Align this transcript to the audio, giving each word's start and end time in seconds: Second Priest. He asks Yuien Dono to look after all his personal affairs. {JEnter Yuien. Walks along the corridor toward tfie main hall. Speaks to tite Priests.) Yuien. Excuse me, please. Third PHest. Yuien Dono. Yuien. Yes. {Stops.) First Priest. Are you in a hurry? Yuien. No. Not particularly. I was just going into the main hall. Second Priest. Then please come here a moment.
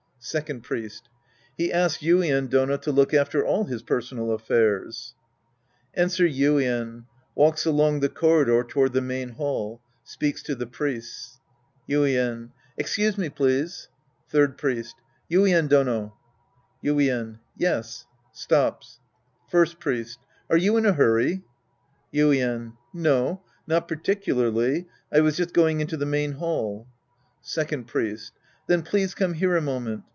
Second 0.23 0.61
Priest. 0.61 1.09
He 1.57 1.73
asks 1.73 2.03
Yuien 2.03 2.47
Dono 2.47 2.77
to 2.77 2.91
look 2.91 3.11
after 3.11 3.43
all 3.43 3.63
his 3.63 3.81
personal 3.81 4.31
affairs. 4.31 5.15
{JEnter 5.97 6.27
Yuien. 6.31 7.05
Walks 7.33 7.65
along 7.65 8.01
the 8.01 8.07
corridor 8.09 8.63
toward 8.63 8.93
tfie 8.93 9.03
main 9.03 9.29
hall. 9.29 9.81
Speaks 10.03 10.43
to 10.43 10.55
tite 10.55 10.71
Priests.) 10.71 11.39
Yuien. 11.89 12.51
Excuse 12.77 13.17
me, 13.17 13.29
please. 13.29 13.89
Third 14.29 14.59
PHest. 14.59 14.93
Yuien 15.31 15.67
Dono. 15.67 16.15
Yuien. 16.83 17.39
Yes. 17.57 18.05
{Stops.) 18.31 18.99
First 19.49 19.79
Priest. 19.79 20.19
Are 20.51 20.57
you 20.57 20.77
in 20.77 20.85
a 20.85 20.93
hurry? 20.93 21.43
Yuien. 22.13 22.73
No. 22.93 23.41
Not 23.65 23.87
particularly. 23.87 24.87
I 25.11 25.21
was 25.21 25.35
just 25.35 25.51
going 25.51 25.79
into 25.81 25.97
the 25.97 26.05
main 26.05 26.33
hall. 26.33 26.87
Second 27.41 27.87
Priest. 27.87 28.33
Then 28.67 28.83
please 28.83 29.15
come 29.15 29.33
here 29.33 29.55
a 29.55 29.61
moment. 29.61 30.03